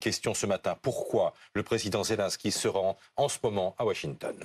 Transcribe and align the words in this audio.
Question 0.00 0.32
ce 0.32 0.46
matin, 0.46 0.76
pourquoi 0.80 1.34
le 1.54 1.64
président 1.64 2.04
Zelensky 2.04 2.52
se 2.52 2.68
rend 2.68 2.96
en 3.16 3.28
ce 3.28 3.38
moment 3.42 3.74
à 3.78 3.84
Washington? 3.84 4.36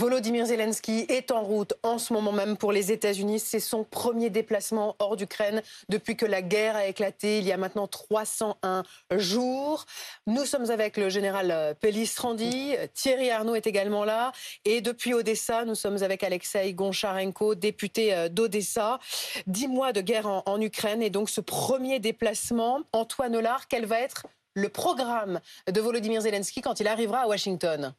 Volodymyr 0.00 0.46
Zelensky 0.46 1.04
est 1.10 1.30
en 1.30 1.42
route 1.42 1.74
en 1.82 1.98
ce 1.98 2.14
moment 2.14 2.32
même 2.32 2.56
pour 2.56 2.72
les 2.72 2.90
États-Unis. 2.90 3.38
C'est 3.38 3.60
son 3.60 3.84
premier 3.84 4.30
déplacement 4.30 4.96
hors 4.98 5.14
d'Ukraine 5.14 5.60
depuis 5.90 6.16
que 6.16 6.24
la 6.24 6.40
guerre 6.40 6.74
a 6.74 6.86
éclaté 6.86 7.36
il 7.36 7.44
y 7.44 7.52
a 7.52 7.58
maintenant 7.58 7.86
301 7.86 8.82
jours. 9.18 9.84
Nous 10.26 10.46
sommes 10.46 10.70
avec 10.70 10.96
le 10.96 11.10
général 11.10 11.76
Pellistrandi. 11.80 12.76
Thierry 12.94 13.28
Arnaud 13.30 13.56
est 13.56 13.66
également 13.66 14.06
là. 14.06 14.32
Et 14.64 14.80
depuis 14.80 15.12
Odessa, 15.12 15.66
nous 15.66 15.74
sommes 15.74 16.02
avec 16.02 16.24
Alexei 16.24 16.72
Goncharenko, 16.72 17.54
député 17.54 18.14
euh, 18.14 18.30
d'Odessa. 18.30 19.00
Dix 19.46 19.68
mois 19.68 19.92
de 19.92 20.00
guerre 20.00 20.26
en, 20.46 20.60
Ukraine 20.62 21.02
et 21.02 21.10
donc 21.10 21.28
ce 21.28 21.42
premier 21.42 22.00
déplacement. 22.00 22.80
Antoine 22.94 23.36
Hollard, 23.36 23.68
quel 23.68 23.84
va 23.84 24.00
être 24.00 24.26
le 24.54 24.70
programme 24.70 25.40
de 25.70 25.78
Volodymyr 25.78 26.22
Zelensky 26.22 26.62
quand 26.62 26.80
il 26.80 26.88
arrivera 26.88 27.18
à 27.18 27.26
Washington? 27.26 27.92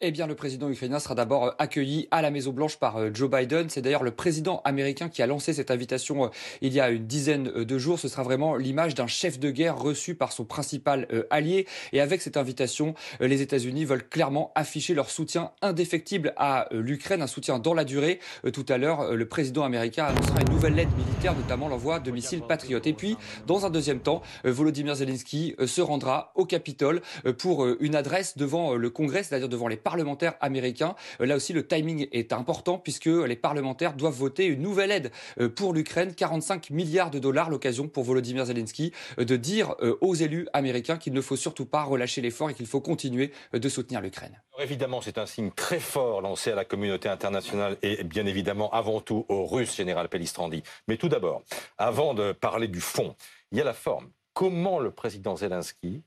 Eh 0.00 0.12
bien, 0.12 0.28
le 0.28 0.36
président 0.36 0.70
ukrainien 0.70 1.00
sera 1.00 1.16
d'abord 1.16 1.46
euh, 1.46 1.50
accueilli 1.58 2.06
à 2.12 2.22
la 2.22 2.30
Maison-Blanche 2.30 2.76
par 2.76 2.98
euh, 2.98 3.10
Joe 3.12 3.28
Biden. 3.28 3.68
C'est 3.68 3.82
d'ailleurs 3.82 4.04
le 4.04 4.12
président 4.12 4.62
américain 4.64 5.08
qui 5.08 5.22
a 5.22 5.26
lancé 5.26 5.52
cette 5.52 5.72
invitation 5.72 6.26
euh, 6.26 6.28
il 6.60 6.72
y 6.72 6.78
a 6.78 6.90
une 6.90 7.04
dizaine 7.04 7.42
de 7.42 7.78
jours. 7.78 7.98
Ce 7.98 8.06
sera 8.06 8.22
vraiment 8.22 8.54
l'image 8.54 8.94
d'un 8.94 9.08
chef 9.08 9.40
de 9.40 9.50
guerre 9.50 9.76
reçu 9.76 10.14
par 10.14 10.30
son 10.30 10.44
principal 10.44 11.08
allié. 11.30 11.66
Et 11.92 12.00
avec 12.00 12.22
cette 12.22 12.36
invitation, 12.36 12.94
les 13.18 13.42
États-Unis 13.42 13.84
veulent 13.84 14.08
clairement 14.08 14.52
afficher 14.54 14.94
leur 14.94 15.10
soutien 15.10 15.50
indéfectible 15.62 16.32
à 16.36 16.68
l'Ukraine, 16.70 17.22
un 17.22 17.26
soutien 17.26 17.58
dans 17.58 17.74
la 17.74 17.84
durée. 17.84 18.20
Tout 18.52 18.66
à 18.68 18.78
l'heure, 18.78 19.14
le 19.14 19.28
président 19.28 19.64
américain 19.64 20.04
annoncera 20.04 20.40
une 20.42 20.50
nouvelle 20.50 20.78
aide 20.78 20.92
militaire, 20.96 21.34
notamment 21.34 21.68
l'envoi 21.68 21.98
de 21.98 22.10
missiles 22.10 22.42
patriotes. 22.42 22.86
Et 22.86 22.92
puis, 22.92 23.16
dans 23.46 23.66
un 23.66 23.70
deuxième 23.70 24.00
temps, 24.00 24.22
Volodymyr 24.44 24.94
Zelensky 24.94 25.56
se 25.66 25.80
rendra 25.80 26.32
au 26.34 26.44
Capitole 26.44 27.00
pour 27.38 27.66
une 27.80 27.96
adresse 27.96 28.36
devant 28.36 28.74
le 28.74 28.90
Congrès, 28.90 29.22
c'est-à-dire 29.22 29.48
devant 29.48 29.68
les 29.68 29.76
parlementaires 29.88 30.34
américains. 30.42 30.94
Euh, 31.22 31.24
là 31.24 31.36
aussi, 31.36 31.54
le 31.54 31.66
timing 31.66 32.08
est 32.12 32.34
important 32.34 32.76
puisque 32.76 33.06
les 33.06 33.36
parlementaires 33.36 33.94
doivent 33.94 34.12
voter 34.12 34.44
une 34.44 34.60
nouvelle 34.60 34.90
aide 34.90 35.10
euh, 35.40 35.48
pour 35.48 35.72
l'Ukraine, 35.72 36.14
45 36.14 36.68
milliards 36.68 37.10
de 37.10 37.18
dollars, 37.18 37.48
l'occasion 37.48 37.88
pour 37.88 38.04
Volodymyr 38.04 38.44
Zelensky 38.44 38.92
euh, 39.18 39.24
de 39.24 39.36
dire 39.36 39.74
aux 40.02 40.14
élus 40.14 40.46
américains 40.52 40.98
qu'il 40.98 41.14
ne 41.14 41.22
faut 41.22 41.36
surtout 41.36 41.64
pas 41.64 41.84
relâcher 41.84 42.20
l'effort 42.20 42.50
et 42.50 42.54
qu'il 42.54 42.66
faut 42.66 42.82
continuer 42.82 43.32
de 43.54 43.68
soutenir 43.70 44.02
l'Ukraine. 44.02 44.42
Évidemment, 44.58 45.00
c'est 45.00 45.16
un 45.16 45.24
signe 45.24 45.52
très 45.52 45.80
fort 45.80 46.20
lancé 46.20 46.50
à 46.50 46.54
la 46.54 46.66
communauté 46.66 47.08
internationale 47.08 47.78
et 47.82 48.04
bien 48.04 48.26
évidemment 48.26 48.70
avant 48.72 49.00
tout 49.00 49.24
aux 49.30 49.46
Russes, 49.46 49.74
général 49.74 50.10
Pellistrandi. 50.10 50.62
Mais 50.86 50.98
tout 50.98 51.08
d'abord, 51.08 51.42
avant 51.78 52.12
de 52.12 52.32
parler 52.32 52.68
du 52.68 52.80
fond, 52.80 53.16
il 53.52 53.58
y 53.58 53.60
a 53.62 53.64
la 53.64 53.72
forme. 53.72 54.10
Comment 54.34 54.80
le 54.80 54.90
président 54.90 55.36
Zelensky 55.36 56.02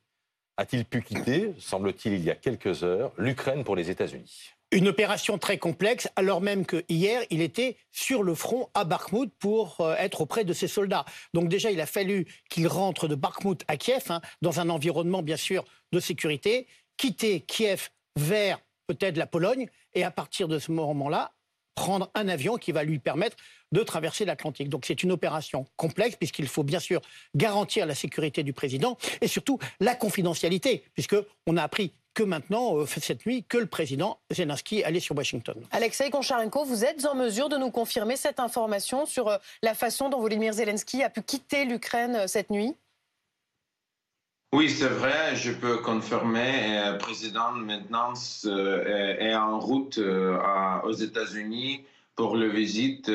a-t-il 0.62 0.86
pu 0.86 1.02
quitter, 1.02 1.54
semble-t-il 1.58 2.14
il 2.14 2.24
y 2.24 2.30
a 2.30 2.36
quelques 2.36 2.84
heures, 2.84 3.12
l'Ukraine 3.18 3.64
pour 3.64 3.76
les 3.76 3.90
États-Unis? 3.90 4.52
Une 4.72 4.88
opération 4.88 5.40
très 5.40 5.58
complexe, 5.58 6.08
alors 6.16 6.40
même 6.40 6.68
que 6.68 6.86
hier, 6.88 7.24
il 7.32 7.42
était 7.42 7.78
sur 7.92 8.22
le 8.22 8.36
front 8.36 8.70
à 8.76 8.86
Bakhmut 8.86 9.34
pour 9.40 9.82
euh, 9.82 9.96
être 9.98 10.22
auprès 10.22 10.46
de 10.46 10.54
ses 10.54 10.68
soldats. 10.68 11.04
Donc 11.34 11.50
déjà, 11.50 11.72
il 11.72 11.82
a 11.82 11.88
fallu 11.88 12.28
qu'il 12.50 12.68
rentre 12.68 13.08
de 13.08 13.16
Bakhmut 13.16 13.64
à 13.68 13.76
Kiev, 13.76 14.04
hein, 14.10 14.22
dans 14.42 14.60
un 14.60 14.70
environnement 14.70 15.24
bien 15.24 15.36
sûr 15.36 15.66
de 15.92 16.00
sécurité, 16.00 16.68
quitter 16.96 17.42
Kiev 17.42 17.90
vers 18.16 18.60
peut-être 18.86 19.18
la 19.18 19.28
Pologne, 19.28 19.68
et 19.96 20.04
à 20.04 20.12
partir 20.12 20.48
de 20.48 20.60
ce 20.60 20.72
moment-là, 20.72 21.32
prendre 21.82 22.12
un 22.14 22.28
avion 22.28 22.58
qui 22.58 22.72
va 22.72 22.84
lui 22.84 23.00
permettre 23.00 23.36
de 23.72 23.82
traverser 23.82 24.24
l'Atlantique. 24.24 24.70
Donc 24.70 24.86
c'est 24.86 25.02
une 25.02 25.12
opération 25.12 25.66
complexe 25.78 26.16
puisqu'il 26.16 26.48
faut 26.48 26.62
bien 26.62 26.80
sûr 26.80 27.02
garantir 27.34 27.88
la 27.88 27.96
sécurité 27.96 28.44
du 28.44 28.54
président 28.54 29.00
et 29.20 29.28
surtout 29.28 29.58
la 29.80 29.96
confidentialité 29.96 30.84
puisqu'on 30.94 31.58
a 31.58 31.64
appris 31.64 31.92
que 32.14 32.22
maintenant, 32.22 32.78
euh, 32.78 32.86
cette 32.86 33.26
nuit, 33.26 33.46
que 33.46 33.58
le 33.58 33.66
président 33.66 34.20
Zelensky 34.30 34.84
allait 34.84 35.00
sur 35.00 35.18
Washington. 35.18 35.56
Alexei 35.72 36.12
Koncharenko, 36.12 36.66
vous 36.66 36.86
êtes 36.86 37.04
en 37.06 37.16
mesure 37.16 37.50
de 37.50 37.58
nous 37.58 37.72
confirmer 37.72 38.16
cette 38.16 38.40
information 38.40 39.08
sur 39.08 39.30
euh, 39.30 39.38
la 39.64 39.74
façon 39.74 40.10
dont 40.10 40.20
Volodymyr 40.20 40.54
Zelensky 40.54 41.02
a 41.02 41.10
pu 41.10 41.24
quitter 41.24 41.66
l'Ukraine 41.66 42.16
euh, 42.16 42.28
cette 42.28 42.52
nuit? 42.52 42.76
Oui, 44.54 44.70
c'est 44.70 44.88
vrai, 44.88 45.36
je 45.36 45.52
peux 45.52 45.78
confirmer. 45.78 46.92
Le 46.92 46.98
président 46.98 47.52
maintenant 47.52 48.14
est 48.46 49.36
en 49.36 49.60
route 49.60 50.00
aux 50.84 50.92
États-Unis 50.92 51.84
pour 52.16 52.36
la 52.36 52.48
visite 52.48 53.10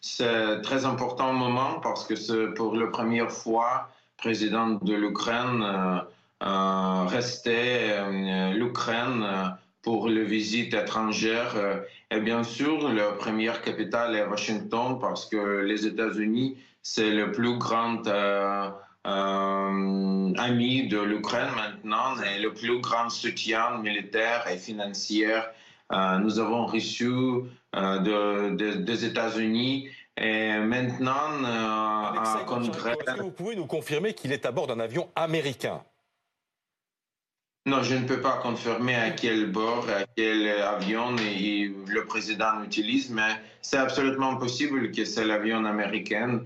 c'est 0.00 0.26
un 0.26 0.60
très 0.60 0.86
important 0.86 1.32
moment 1.32 1.78
parce 1.80 2.06
que 2.06 2.16
c'est 2.16 2.54
pour 2.54 2.74
la 2.74 2.86
première 2.86 3.30
fois, 3.30 3.88
le 4.18 4.22
président 4.22 4.68
de 4.70 4.94
l'Ukraine 4.94 5.62
euh, 5.62 6.00
euh 6.42 7.04
restait 7.06 7.90
euh, 7.90 8.52
l'Ukraine 8.52 9.22
euh, 9.22 9.48
pour 9.82 10.08
les 10.08 10.24
visites 10.24 10.74
étrangères. 10.74 11.54
Et 12.10 12.20
bien 12.20 12.42
sûr, 12.42 12.92
la 12.92 13.12
première 13.12 13.62
capitale 13.62 14.14
est 14.14 14.26
Washington 14.26 14.98
parce 15.00 15.26
que 15.26 15.60
les 15.60 15.86
États-Unis, 15.86 16.58
c'est 16.82 17.10
le 17.10 17.32
plus 17.32 17.56
grand 17.58 18.02
ami 19.04 20.88
de 20.88 21.00
l'Ukraine 21.00 21.50
maintenant 21.54 22.20
et 22.22 22.38
le 22.40 22.52
plus 22.52 22.80
grand 22.80 23.08
soutien 23.08 23.78
militaire 23.78 24.46
et 24.48 24.58
financier 24.58 25.34
euh, 25.92 26.18
nous 26.18 26.38
avons 26.38 26.66
reçu 26.66 27.10
euh, 27.74 28.50
des 28.54 29.04
États-Unis 29.04 29.88
et 30.16 30.58
maintenant, 30.58 31.32
euh, 31.44 32.44
Congrès... 32.46 32.92
Est-ce 32.92 33.14
que 33.16 33.22
vous 33.22 33.30
pouvez 33.30 33.56
nous 33.56 33.66
confirmer 33.66 34.12
qu'il 34.14 34.32
est 34.32 34.44
à 34.44 34.52
bord 34.52 34.66
d'un 34.66 34.78
avion 34.78 35.08
américain? 35.16 35.82
Non, 37.66 37.82
je 37.82 37.94
ne 37.94 38.06
peux 38.06 38.20
pas 38.20 38.38
confirmer 38.38 38.94
à 38.94 39.10
quel 39.10 39.50
bord, 39.50 39.86
à 39.88 40.04
quel 40.16 40.48
avion 40.48 41.14
le 41.14 42.04
président 42.06 42.62
utilise, 42.64 43.10
mais 43.10 43.40
c'est 43.60 43.76
absolument 43.76 44.36
possible 44.36 44.90
que 44.92 45.04
c'est 45.04 45.24
l'avion 45.24 45.64
américain. 45.64 46.40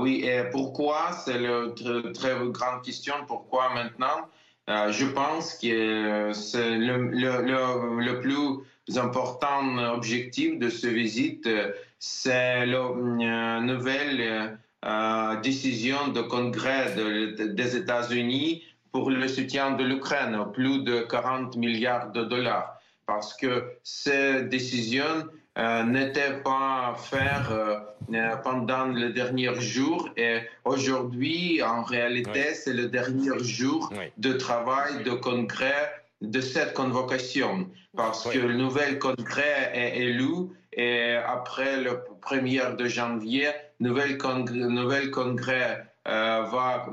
Oui, 0.00 0.24
et 0.24 0.44
pourquoi? 0.50 1.12
C'est 1.24 1.38
la 1.38 1.68
très, 2.14 2.34
grande 2.50 2.82
question. 2.84 3.14
Pourquoi 3.26 3.74
maintenant? 3.74 4.28
Euh, 4.68 4.90
je 4.90 5.06
pense 5.06 5.54
que 5.54 6.32
c'est 6.32 6.76
le, 6.76 8.20
plus 8.20 8.96
important 8.96 9.78
objectif 9.94 10.58
de 10.58 10.68
cette 10.68 10.92
visite, 10.92 11.48
c'est 11.98 12.66
la 12.66 12.78
euh, 12.78 13.60
nouvelle 13.60 14.58
euh, 14.84 15.40
décision 15.40 16.08
du 16.08 16.22
Congrès 16.22 16.94
des 17.36 17.76
États-Unis 17.76 18.62
pour 18.92 19.10
le 19.10 19.28
soutien 19.28 19.72
de 19.72 19.84
l'Ukraine, 19.84 20.38
plus 20.52 20.82
de 20.82 21.00
40 21.00 21.56
milliards 21.56 22.12
de 22.12 22.24
dollars. 22.24 22.78
Parce 23.06 23.34
que 23.34 23.64
cette 23.82 24.48
décision 24.48 25.04
euh, 25.04 25.24
n'était 25.56 26.34
pas 26.44 26.94
faire 26.98 27.50
euh, 27.50 27.76
euh, 28.14 28.36
pendant 28.36 28.86
le 28.86 29.10
dernier 29.10 29.54
jour. 29.60 30.08
Et 30.16 30.40
aujourd'hui, 30.64 31.62
en 31.62 31.82
réalité, 31.82 32.54
c'est 32.54 32.74
le 32.74 32.88
dernier 32.88 33.38
jour 33.42 33.92
de 34.18 34.32
travail 34.34 35.02
de 35.04 35.12
congrès 35.12 35.92
de 36.20 36.40
cette 36.40 36.74
convocation. 36.74 37.68
Parce 37.96 38.28
que 38.28 38.38
le 38.38 38.54
nouvel 38.54 38.98
congrès 38.98 39.70
est 39.72 39.98
élu 39.98 40.50
et 40.72 41.14
après 41.14 41.80
le 41.80 42.02
1er 42.22 42.76
de 42.76 42.86
janvier, 42.86 43.48
le 43.80 43.88
nouvel 43.88 44.18
congrès, 44.18 44.58
nouvel 44.58 45.10
congrès 45.10 45.86
va 46.04 46.86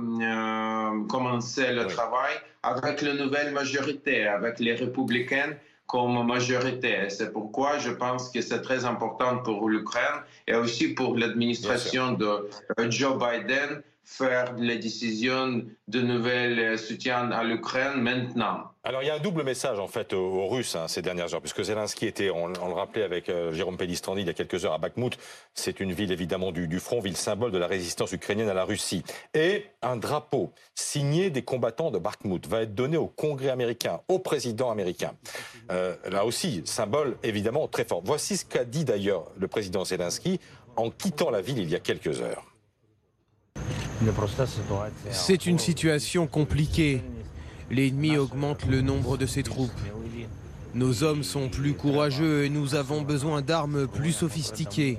commencer 1.10 1.74
le 1.74 1.88
travail 1.88 2.34
avec 2.64 3.02
la 3.02 3.14
nouvelle 3.14 3.52
majorité, 3.52 4.26
avec 4.26 4.60
les 4.60 4.74
républicains 4.74 5.54
comme 5.94 6.26
majorité. 6.26 7.08
C'est 7.10 7.32
pourquoi 7.32 7.78
je 7.78 7.92
pense 7.92 8.30
que 8.32 8.42
c'est 8.42 8.64
très 8.64 8.84
important 8.84 9.38
pour 9.44 9.70
l'Ukraine 9.70 10.24
et 10.48 10.56
aussi 10.56 10.88
pour 10.96 11.16
l'administration 11.16 12.14
de 12.14 12.50
Joe 12.90 13.16
Biden 13.16 13.84
faire 14.04 14.54
les 14.58 14.78
décisions 14.78 15.64
de 15.88 16.02
nouvel 16.02 16.78
soutien 16.78 17.32
à 17.32 17.44
l'Ukraine 17.44 18.02
maintenant. 18.02 18.74
Alors 18.86 19.02
il 19.02 19.08
y 19.08 19.10
a 19.10 19.16
un 19.16 19.20
double 19.20 19.44
message 19.44 19.80
en 19.80 19.88
fait 19.88 20.12
aux, 20.12 20.48
Russes 20.50 20.76
hein, 20.76 20.90
ces 20.90 21.02
dernières 21.02 21.34
heures, 21.34 21.40
puisque 21.40 21.64
Zelensky 21.64 22.06
était, 22.06 22.30
on, 22.30 22.48
le 22.48 22.74
rappelait 22.74 23.04
avec 23.04 23.30
euh, 23.30 23.54
Jérôme 23.54 23.78
Pellistrandi 23.78 24.22
il 24.22 24.28
y 24.28 24.30
a 24.30 24.34
quelques 24.34 24.66
heures 24.66 24.74
à 24.74 24.78
Bakhmut, 24.78 25.18
c'est 25.54 25.80
une 25.80 25.94
ville 25.94 26.12
évidemment 26.12 26.52
du, 26.52 26.68
du, 26.68 26.80
front, 26.80 27.00
ville 27.00 27.16
symbole 27.16 27.52
de 27.52 27.58
la 27.58 27.68
résistance 27.68 28.12
ukrainienne 28.12 28.50
à 28.50 28.54
la 28.54 28.66
Russie. 28.66 29.04
Et 29.34 29.68
un 29.82 29.96
drapeau 29.96 30.52
signé 30.76 31.30
des 31.30 31.44
combattants 31.44 31.92
de 31.92 31.98
Bakhmut 31.98 32.46
va 32.46 32.64
être 32.64 32.76
donné 32.76 32.98
au 32.98 33.08
Congrès 33.08 33.50
américain, 33.50 34.02
au 34.10 34.20
président 34.20 34.70
américain. 34.70 35.14
Euh, 35.72 35.96
là 36.10 36.26
aussi, 36.26 36.62
symbole 36.66 37.18
évidemment 37.24 37.70
très 37.70 37.86
fort. 37.86 38.02
Voici 38.04 38.36
ce 38.36 38.44
qu'a 38.44 38.66
dit 38.66 38.84
d'ailleurs 38.84 39.32
le 39.38 39.48
président 39.48 39.86
Zelensky 39.86 40.42
en 40.76 40.90
quittant 40.90 41.30
la 41.30 41.42
ville 41.42 41.60
il 41.60 41.70
y 41.70 41.76
a 41.76 41.80
quelques 41.80 42.22
heures. 42.22 42.53
C'est 45.12 45.46
une 45.46 45.60
situation 45.60 46.28
compliquée. 46.28 47.02
L'ennemi 47.72 48.18
augmente 48.18 48.66
le 48.66 48.82
nombre 48.82 49.18
de 49.18 49.26
ses 49.26 49.44
troupes. 49.44 49.72
Nos 50.76 51.04
hommes 51.04 51.24
sont 51.24 51.50
plus 51.50 51.74
courageux 51.74 52.46
et 52.46 52.50
nous 52.50 52.76
avons 52.76 53.02
besoin 53.02 53.42
d'armes 53.42 53.88
plus 53.88 54.12
sophistiquées. 54.12 54.98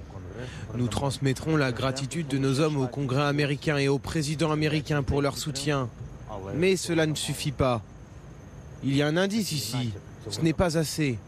Nous 0.76 0.88
transmettrons 0.88 1.56
la 1.56 1.72
gratitude 1.72 2.28
de 2.28 2.38
nos 2.38 2.60
hommes 2.60 2.76
au 2.76 2.86
Congrès 2.86 3.22
américain 3.22 3.76
et 3.78 3.88
au 3.88 3.98
président 3.98 4.52
américain 4.52 5.02
pour 5.02 5.22
leur 5.22 5.38
soutien. 5.38 5.88
Mais 6.54 6.76
cela 6.76 7.06
ne 7.06 7.14
suffit 7.14 7.52
pas. 7.52 7.82
Il 8.82 8.94
y 8.94 9.02
a 9.02 9.06
un 9.06 9.16
indice 9.16 9.52
ici. 9.52 9.92
Ce 10.30 10.40
n'est 10.40 10.52
pas 10.52 10.78
assez. 10.78 11.18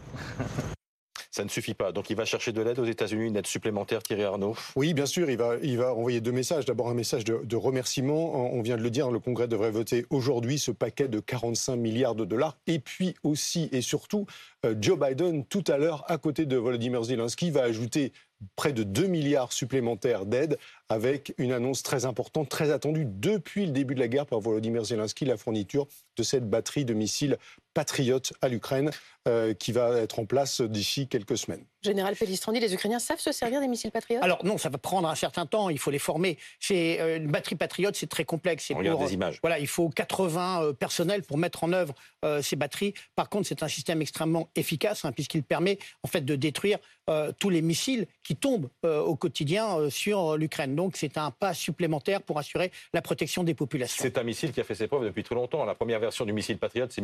Ça 1.37 1.43
ne 1.43 1.49
suffit 1.49 1.75
pas. 1.75 1.91
Donc 1.91 2.09
il 2.09 2.15
va 2.15 2.25
chercher 2.25 2.51
de 2.51 2.63
l'aide 2.63 2.79
aux 2.79 2.85
États-Unis, 2.85 3.27
une 3.27 3.35
aide 3.35 3.45
supplémentaire, 3.45 4.01
Thierry 4.01 4.23
Arnaud 4.23 4.55
Oui, 4.75 4.95
bien 4.95 5.05
sûr. 5.05 5.29
Il 5.29 5.37
va, 5.37 5.53
il 5.61 5.77
va 5.77 5.93
envoyer 5.93 6.19
deux 6.19 6.31
messages. 6.31 6.65
D'abord 6.65 6.89
un 6.89 6.95
message 6.95 7.25
de, 7.25 7.41
de, 7.43 7.55
remerciement. 7.55 8.51
On 8.51 8.63
vient 8.63 8.75
de 8.75 8.81
le 8.81 8.89
dire, 8.89 9.11
le 9.11 9.19
Congrès 9.19 9.47
devrait 9.47 9.69
voter 9.69 10.07
aujourd'hui 10.09 10.57
ce 10.57 10.71
paquet 10.71 11.07
de 11.07 11.19
45 11.19 11.75
milliards 11.75 12.15
de 12.15 12.25
dollars. 12.25 12.57
Et 12.65 12.79
puis 12.79 13.13
aussi 13.21 13.69
et 13.71 13.81
surtout, 13.81 14.25
euh, 14.65 14.73
Joe 14.81 14.97
Biden, 14.97 15.45
tout 15.45 15.63
à 15.67 15.77
l'heure, 15.77 16.03
à 16.07 16.17
côté 16.17 16.47
de 16.47 16.57
Volodymyr 16.57 17.03
Zelensky, 17.03 17.51
va 17.51 17.61
ajouter 17.61 18.13
près 18.55 18.73
de 18.73 18.83
2 18.83 19.05
milliards 19.07 19.53
supplémentaires 19.53 20.25
d'aide 20.25 20.57
avec 20.89 21.33
une 21.37 21.51
annonce 21.51 21.83
très 21.83 22.05
importante, 22.05 22.49
très 22.49 22.71
attendue 22.71 23.05
depuis 23.05 23.65
le 23.65 23.71
début 23.71 23.95
de 23.95 23.99
la 23.99 24.07
guerre 24.07 24.25
par 24.25 24.39
Volodymyr 24.39 24.85
Zelensky, 24.85 25.25
la 25.25 25.37
fourniture 25.37 25.87
de 26.17 26.23
cette 26.23 26.49
batterie 26.49 26.85
de 26.85 26.93
missiles 26.93 27.37
patriotes 27.77 28.33
à 28.41 28.47
l'Ukraine 28.47 28.89
euh, 29.27 29.53
qui 29.53 29.71
va 29.71 29.99
être 29.99 30.17
en 30.17 30.25
place 30.25 30.61
d'ici 30.61 31.07
quelques 31.07 31.37
semaines. 31.37 31.63
Général 31.83 32.15
Pellistrandi, 32.15 32.59
les 32.59 32.73
Ukrainiens 32.73 32.97
savent 32.97 33.19
se 33.19 33.31
servir 33.31 33.61
des 33.61 33.67
missiles 33.67 33.91
patriotes? 33.91 34.23
Alors 34.23 34.43
non, 34.43 34.57
ça 34.57 34.69
va 34.69 34.79
prendre 34.79 35.07
un 35.07 35.13
certain 35.13 35.45
temps, 35.45 35.69
il 35.69 35.77
faut 35.77 35.91
les 35.91 35.99
former. 35.99 36.39
C'est 36.59 36.99
euh, 36.99 37.17
une 37.17 37.27
batterie 37.27 37.55
patriote, 37.55 37.95
c'est 37.95 38.09
très 38.09 38.25
complexe. 38.25 38.71
On 38.73 38.79
regarde 38.79 38.99
des 39.05 39.13
images. 39.13 39.37
Voilà, 39.43 39.59
il 39.59 39.67
faut 39.67 39.89
80 39.89 40.63
euh, 40.63 40.73
personnels 40.73 41.21
pour 41.21 41.37
mettre 41.37 41.63
en 41.63 41.71
œuvre 41.71 41.93
euh, 42.25 42.41
ces 42.41 42.55
batteries. 42.55 42.95
Par 43.15 43.29
contre, 43.29 43.47
c'est 43.47 43.61
un 43.61 43.67
système 43.67 44.01
extrêmement 44.01 44.49
efficace 44.55 45.05
hein, 45.05 45.11
puisqu'il 45.11 45.43
permet 45.43 45.77
en 46.01 46.07
fait 46.07 46.21
de 46.21 46.35
détruire 46.35 46.79
euh, 47.09 47.31
tous 47.39 47.49
les 47.49 47.61
missiles 47.61 48.05
qui 48.21 48.35
tombent 48.35 48.67
euh, 48.83 48.99
au 48.99 49.15
quotidien 49.15 49.77
euh, 49.77 49.89
sur 49.89 50.35
l'Ukraine. 50.35 50.75
Donc 50.75 50.97
c'est 50.97 51.17
un 51.17 51.31
pas 51.31 51.53
supplémentaire 51.53 52.21
pour 52.21 52.37
assurer 52.37 52.69
la 52.93 53.01
protection 53.01 53.45
des 53.45 53.53
populations. 53.53 54.01
C'est 54.01 54.17
un 54.17 54.23
missile 54.23 54.51
qui 54.51 54.59
a 54.59 54.65
fait 54.65 54.75
ses 54.75 54.87
preuves 54.87 55.05
depuis 55.05 55.23
très 55.23 55.35
longtemps. 55.35 55.63
La 55.63 55.73
première 55.73 56.01
version 56.01 56.25
du 56.25 56.33
missile 56.33 56.57
Patriot, 56.57 56.87
c'est 56.89 56.99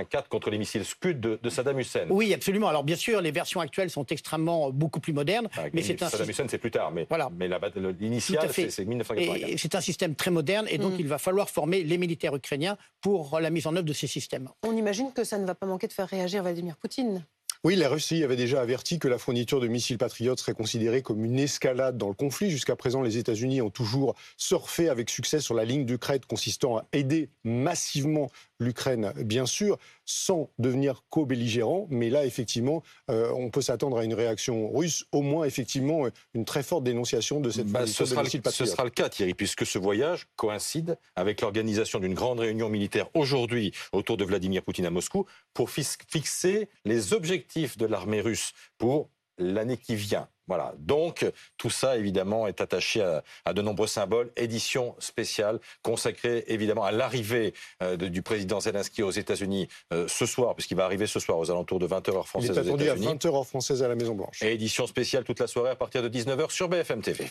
1984 0.00 0.28
contre 0.28 0.50
les 0.50 0.58
missiles 0.58 0.84
Scud 0.84 1.20
de, 1.20 1.38
de, 1.42 1.50
Saddam 1.50 1.78
Hussein. 1.78 2.06
Oui, 2.10 2.32
absolument. 2.34 2.68
Alors 2.68 2.84
bien 2.84 2.96
sûr, 2.96 3.20
les 3.20 3.30
versions 3.30 3.60
actuelles 3.60 3.90
sont 3.90 4.04
extrêmement 4.06 4.70
beaucoup 4.70 5.00
plus 5.00 5.12
modernes, 5.12 5.48
Avec 5.56 5.74
mais 5.74 5.82
c'est 5.82 6.02
un 6.02 6.08
Saddam 6.08 6.28
Hussein, 6.30 6.46
c'est 6.48 6.58
plus 6.58 6.70
tard, 6.70 6.90
mais, 6.90 7.06
Voilà. 7.08 7.30
mais 7.36 7.48
l'initial, 7.98 8.40
Tout 8.40 8.46
à 8.46 8.48
fait. 8.52 8.70
c'est 8.70 8.84
1984. 8.84 9.50
Et 9.50 9.56
c'est 9.58 9.74
un 9.74 9.80
système 9.80 10.14
très 10.14 10.30
moderne 10.30 10.66
et 10.68 10.78
donc 10.78 10.94
Mm. 10.94 11.00
il 11.00 11.08
va 11.08 11.18
falloir 11.18 11.48
former 11.50 11.82
les 11.84 11.98
militaires 11.98 12.34
ukrainiens 12.34 12.76
pour 13.00 13.38
la 13.40 13.50
mise 13.50 13.66
en 13.66 13.74
œuvre 13.76 13.84
de 13.86 13.92
ces 13.92 14.06
systèmes. 14.06 14.48
On 14.66 14.76
imagine 14.76 15.12
que 15.12 15.24
ça 15.24 15.38
ne 15.38 15.46
va 15.46 15.54
pas 15.54 15.66
manquer 15.66 15.86
de 15.86 15.92
faire 15.92 16.08
réagir 16.08 16.42
Vladimir 16.42 16.76
Poutine. 16.76 17.24
Oui, 17.62 17.76
la 17.76 17.90
Russie 17.90 18.24
avait 18.24 18.36
déjà 18.36 18.62
averti 18.62 18.98
que 18.98 19.06
la 19.06 19.18
fourniture 19.18 19.60
de 19.60 19.68
missiles 19.68 19.98
patriotes 19.98 20.40
serait 20.40 20.54
considérée 20.54 21.02
comme 21.02 21.22
une 21.26 21.38
escalade 21.38 21.98
dans 21.98 22.08
le 22.08 22.14
conflit. 22.14 22.50
Jusqu'à 22.50 22.74
présent, 22.74 23.02
les 23.02 23.18
États-Unis 23.18 23.60
ont 23.60 23.68
toujours 23.68 24.14
surfé 24.38 24.88
avec 24.88 25.10
succès 25.10 25.40
sur 25.40 25.54
la 25.54 25.66
ligne 25.66 25.84
de 25.84 25.96
crête 25.96 26.24
consistant 26.24 26.78
à 26.78 26.86
aider 26.94 27.28
massivement 27.44 28.30
l'Ukraine, 28.60 29.12
bien 29.18 29.44
sûr, 29.44 29.76
sans 30.06 30.48
devenir 30.58 31.04
co-belligérant. 31.10 31.86
Mais 31.90 32.08
là, 32.08 32.24
effectivement, 32.24 32.82
euh, 33.10 33.30
on 33.34 33.50
peut 33.50 33.62
s'attendre 33.62 33.98
à 33.98 34.04
une 34.04 34.14
réaction 34.14 34.70
russe, 34.72 35.04
au 35.12 35.20
moins 35.20 35.44
effectivement 35.44 36.06
euh, 36.06 36.10
une 36.32 36.46
très 36.46 36.62
forte 36.62 36.84
dénonciation 36.84 37.40
de 37.40 37.50
cette 37.50 37.66
Bah, 37.66 37.82
de 37.82 37.86
sera 37.86 38.22
missiles 38.22 38.40
le, 38.42 38.50
ce 38.50 38.64
sera 38.64 38.84
le 38.84 38.90
cas, 38.90 39.10
Thierry, 39.10 39.34
puisque 39.34 39.66
ce 39.66 39.78
voyage 39.78 40.28
coïncide 40.36 40.96
avec 41.14 41.42
l'organisation 41.42 42.00
d'une 42.00 42.14
grande 42.14 42.40
réunion 42.40 42.70
militaire 42.70 43.08
aujourd'hui 43.12 43.72
autour 43.92 44.16
de 44.16 44.24
Vladimir 44.24 44.62
Poutine 44.62 44.86
à 44.86 44.90
Moscou 44.90 45.26
pour 45.52 45.68
fixer 45.68 46.70
les 46.86 47.12
objectifs 47.12 47.49
de 47.56 47.86
l'armée 47.86 48.20
russe 48.20 48.52
pour 48.78 49.10
l'année 49.38 49.76
qui 49.76 49.96
vient. 49.96 50.28
Voilà. 50.46 50.74
Donc, 50.78 51.24
tout 51.58 51.70
ça, 51.70 51.96
évidemment, 51.96 52.48
est 52.48 52.60
attaché 52.60 53.00
à, 53.02 53.22
à 53.44 53.52
de 53.52 53.62
nombreux 53.62 53.86
symboles. 53.86 54.32
Édition 54.36 54.96
spéciale 54.98 55.60
consacrée, 55.82 56.44
évidemment, 56.48 56.84
à 56.84 56.90
l'arrivée 56.90 57.54
euh, 57.82 57.96
du 57.96 58.20
président 58.22 58.58
Zelensky 58.58 59.04
aux 59.04 59.12
États-Unis 59.12 59.68
euh, 59.92 60.08
ce 60.08 60.26
soir, 60.26 60.56
puisqu'il 60.56 60.76
va 60.76 60.84
arriver 60.84 61.06
ce 61.06 61.20
soir 61.20 61.38
aux 61.38 61.52
alentours 61.52 61.78
de 61.78 61.86
20h 61.86 62.10
heure 62.10 62.24
Il 62.24 62.28
française 62.28 62.50
est 62.50 62.60
aux 62.60 62.66
attendu 62.66 62.82
à 62.90 62.94
États-Unis. 62.94 63.14
20h 63.14 63.26
heure 63.28 63.46
française 63.46 63.82
à 63.84 63.88
la 63.88 63.94
Maison-Blanche. 63.94 64.42
Et 64.42 64.52
édition 64.52 64.88
spéciale 64.88 65.22
toute 65.22 65.38
la 65.38 65.46
soirée 65.46 65.70
à 65.70 65.76
partir 65.76 66.02
de 66.02 66.08
19h 66.08 66.50
sur 66.50 66.68
BFM 66.68 67.00
TV. 67.00 67.30